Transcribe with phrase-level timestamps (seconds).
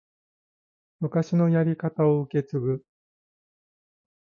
[0.99, 2.83] 昔のやり方を受け継ぐ